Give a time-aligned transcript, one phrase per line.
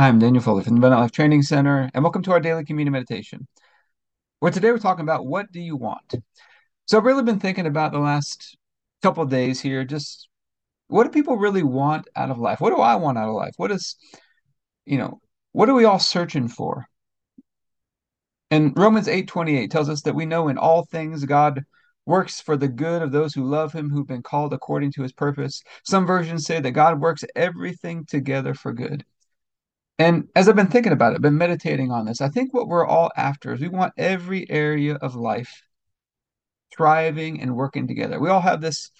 [0.00, 2.64] Hi, I'm Daniel Foley from the Abundant Life Training Center, and welcome to our daily
[2.64, 3.46] communion meditation.
[4.38, 6.14] Where today we're talking about what do you want?
[6.86, 8.56] So I've really been thinking about the last
[9.02, 10.26] couple of days here, just
[10.88, 12.62] what do people really want out of life?
[12.62, 13.52] What do I want out of life?
[13.58, 13.94] What is,
[14.86, 15.20] you know,
[15.52, 16.86] what are we all searching for?
[18.50, 21.62] And Romans 8:28 tells us that we know in all things God
[22.06, 25.12] works for the good of those who love him, who've been called according to his
[25.12, 25.62] purpose.
[25.84, 29.04] Some versions say that God works everything together for good.
[30.00, 32.86] And as I've been thinking about it, been meditating on this, I think what we're
[32.86, 35.62] all after is we want every area of life
[36.74, 38.18] thriving and working together.
[38.18, 38.90] We all have this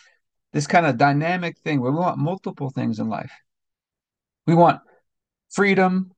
[0.52, 3.32] this kind of dynamic thing where we want multiple things in life.
[4.46, 4.82] We want
[5.48, 6.12] freedom,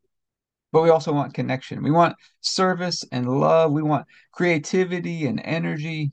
[0.73, 1.85] but we also want connection.
[1.85, 3.71] We want service and love.
[3.71, 6.13] We want creativity and energy,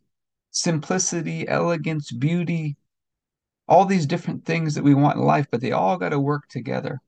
[0.51, 2.77] simplicity, elegance, beauty,
[3.67, 6.43] all these different things that we want in life, but they all got to work
[6.49, 7.01] together.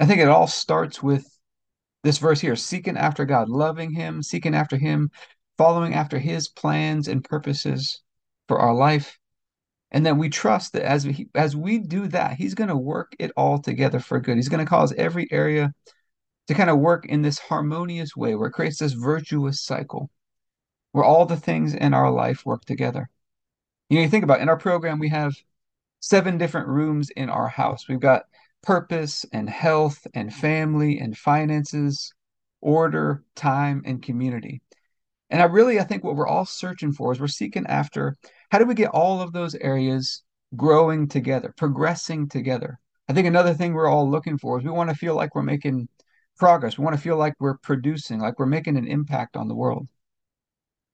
[0.00, 1.26] I think it all starts with
[2.02, 5.10] this verse here seeking after God, loving Him, seeking after Him,
[5.58, 8.00] following after His plans and purposes
[8.48, 9.18] for our life.
[9.90, 13.12] And then we trust that as we as we do that, He's going to work
[13.18, 14.36] it all together for good.
[14.36, 15.72] He's going to cause every area
[16.48, 20.10] to kind of work in this harmonious way where it creates this virtuous cycle
[20.92, 23.10] where all the things in our life work together.
[23.90, 25.34] You know, you think about it, in our program, we have
[26.00, 27.86] seven different rooms in our house.
[27.86, 28.24] We've got
[28.62, 32.12] purpose and health and family and finances,
[32.60, 34.62] order, time, and community.
[35.30, 38.16] And I really, I think what we're all searching for is we're seeking after
[38.50, 40.22] how do we get all of those areas
[40.56, 42.78] growing together, progressing together.
[43.08, 45.42] I think another thing we're all looking for is we want to feel like we're
[45.42, 45.88] making
[46.36, 46.76] progress.
[46.76, 49.86] We want to feel like we're producing, like we're making an impact on the world.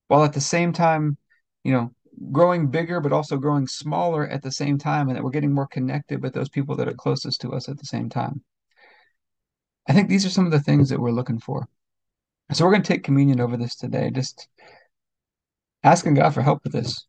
[0.08, 1.16] While at the same time,
[1.64, 1.92] you know,
[2.32, 5.66] growing bigger, but also growing smaller at the same time, and that we're getting more
[5.66, 8.42] connected with those people that are closest to us at the same time.
[9.88, 11.68] I think these are some of the things that we're looking for.
[12.52, 14.48] So we're going to take communion over this today, just
[15.82, 17.06] asking God for help with this.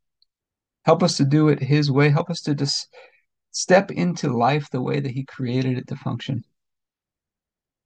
[0.85, 2.09] Help us to do it His way.
[2.09, 2.87] Help us to just
[3.51, 6.43] step into life the way that He created it to function.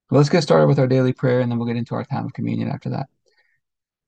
[0.10, 2.26] Well, let's get started with our daily prayer, and then we'll get into our time
[2.26, 3.08] of communion after that.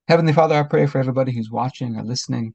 [0.06, 2.54] Heavenly Father, I pray for everybody who's watching or listening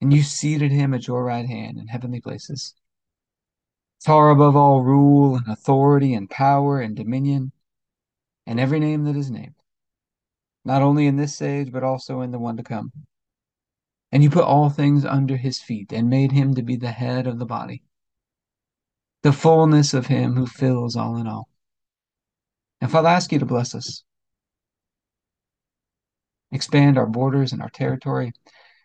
[0.00, 2.74] and you seated him at your right hand in heavenly places,
[4.04, 7.52] far above all rule and authority and power and dominion,
[8.46, 9.54] and every name that is named,
[10.64, 12.92] not only in this age, but also in the one to come.
[14.12, 17.26] And you put all things under his feet and made him to be the head
[17.26, 17.82] of the body,
[19.22, 21.48] the fullness of him who fills all in all.
[22.80, 24.04] And Father, I ask you to bless us
[26.52, 28.32] expand our borders and our territory,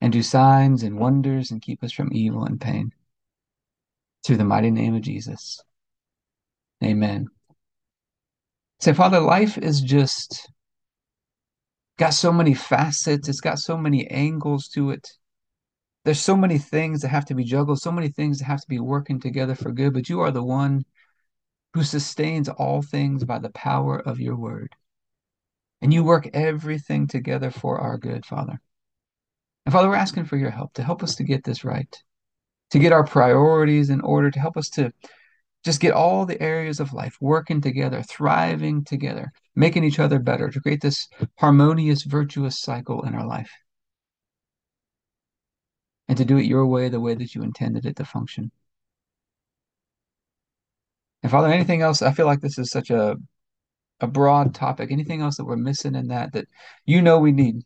[0.00, 2.92] and do signs and wonders and keep us from evil and pain.
[4.24, 5.60] Through the mighty name of Jesus.
[6.82, 7.26] Amen.
[8.80, 10.48] Say, Father, life is just
[11.98, 15.08] got so many facets, it's got so many angles to it.
[16.04, 18.68] There's so many things that have to be juggled, so many things that have to
[18.68, 20.84] be working together for good, but you are the one
[21.74, 24.74] who sustains all things by the power of your word.
[25.82, 28.60] And you work everything together for our good, Father.
[29.68, 31.94] And Father, we're asking for your help to help us to get this right,
[32.70, 34.94] to get our priorities in order, to help us to
[35.62, 40.48] just get all the areas of life working together, thriving together, making each other better
[40.48, 41.06] to create this
[41.36, 43.50] harmonious, virtuous cycle in our life.
[46.08, 48.50] And to do it your way, the way that you intended it to function.
[51.22, 52.00] And Father, anything else?
[52.00, 53.16] I feel like this is such a
[54.00, 54.90] a broad topic.
[54.90, 56.46] Anything else that we're missing in that that
[56.86, 57.64] you know we need?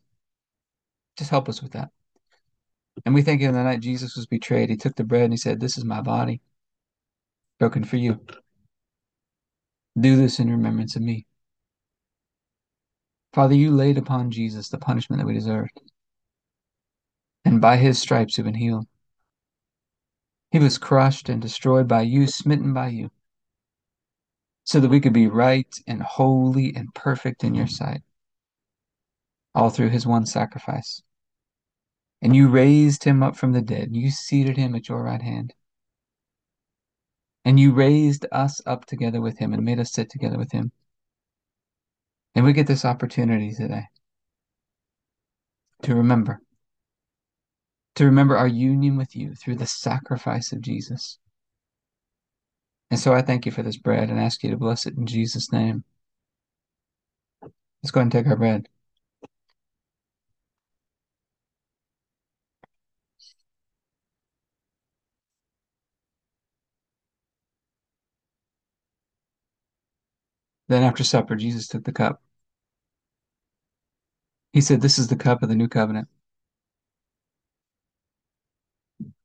[1.17, 1.89] Just help us with that.
[3.05, 5.37] And we think in the night Jesus was betrayed, he took the bread and he
[5.37, 6.41] said, This is my body,
[7.59, 8.19] broken for you.
[9.99, 11.25] Do this in remembrance of me.
[13.33, 15.81] Father, you laid upon Jesus the punishment that we deserved.
[17.45, 18.87] And by his stripes we've been healed.
[20.51, 23.09] He was crushed and destroyed by you, smitten by you,
[24.63, 28.03] so that we could be right and holy and perfect in your sight,
[29.55, 31.01] all through his one sacrifice.
[32.21, 33.89] And you raised him up from the dead.
[33.91, 35.53] You seated him at your right hand.
[37.45, 40.71] And you raised us up together with him and made us sit together with him.
[42.35, 43.83] And we get this opportunity today
[45.83, 46.41] to remember,
[47.95, 51.19] to remember our union with you through the sacrifice of Jesus.
[52.89, 55.05] And so I thank you for this bread and ask you to bless it in
[55.05, 55.83] Jesus' name.
[57.83, 58.69] Let's go and take our bread.
[70.67, 72.21] Then after supper, Jesus took the cup.
[74.53, 76.07] He said, This is the cup of the new covenant.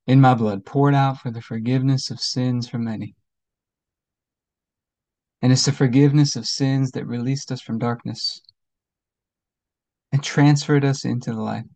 [0.06, 3.14] In my blood, poured out for the forgiveness of sins for many.
[5.42, 8.40] And it's the forgiveness of sins that released us from darkness
[10.10, 11.66] and transferred us into the light,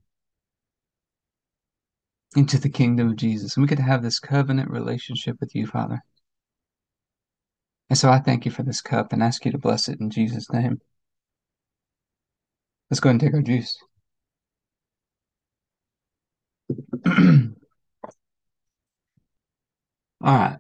[2.35, 3.57] into the kingdom of Jesus.
[3.57, 6.03] And we get to have this covenant relationship with you, Father.
[7.93, 10.09] And so I thank you for this cup and ask you to bless it in
[10.09, 10.81] Jesus' name.
[12.91, 13.77] Let's go ahead and take our juice.
[20.25, 20.57] All right.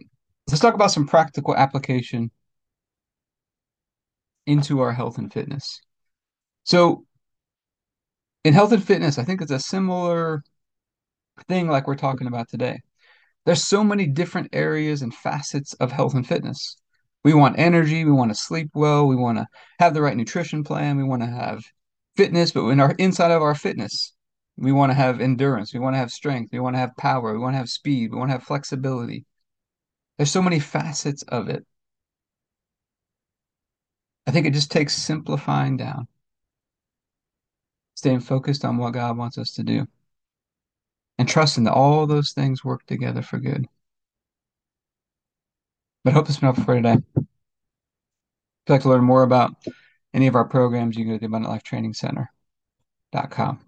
[0.46, 2.30] Let's talk about some practical application
[4.46, 5.80] into our health and fitness.
[6.64, 7.06] So,
[8.44, 10.42] in health and fitness, I think it's a similar
[11.48, 12.80] thing like we're talking about today.
[13.46, 16.76] There's so many different areas and facets of health and fitness.
[17.24, 19.46] We want energy, we want to sleep well, we want to
[19.78, 21.62] have the right nutrition plan, we want to have
[22.16, 24.12] fitness, but in our inside of our fitness,
[24.56, 27.32] we want to have endurance, we want to have strength, we want to have power,
[27.32, 29.24] we want to have speed, we want to have flexibility.
[30.16, 31.64] There's so many facets of it.
[34.26, 36.06] I think it just takes simplifying down,
[37.94, 39.86] staying focused on what God wants us to do,
[41.18, 43.66] and trusting that all those things work together for good.
[46.04, 46.94] But I hope this has been helpful for today.
[46.94, 49.54] If you'd like to learn more about
[50.14, 53.60] any of our programs, you can go to the AbundantLifeTrainingCenter.com.